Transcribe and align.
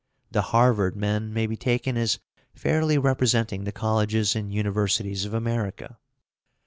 The 0.31 0.41
Harvard 0.49 0.95
men 0.95 1.31
may 1.31 1.45
be 1.45 1.55
taken 1.55 1.95
as 1.95 2.17
fairly 2.55 2.97
representing 2.97 3.65
the 3.65 3.71
colleges 3.71 4.35
and 4.35 4.51
universities 4.51 5.25
of 5.25 5.33
America. 5.35 5.99